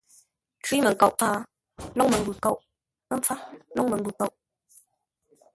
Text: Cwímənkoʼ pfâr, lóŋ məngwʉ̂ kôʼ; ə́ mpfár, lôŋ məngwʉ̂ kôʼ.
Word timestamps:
Cwímənkoʼ 0.63 1.11
pfâr, 1.17 1.39
lóŋ 1.97 2.07
məngwʉ̂ 2.11 2.35
kôʼ; 2.43 2.57
ə́ 3.11 3.15
mpfár, 3.19 3.39
lôŋ 3.75 3.85
məngwʉ̂ 3.91 4.13
kôʼ. 4.19 4.31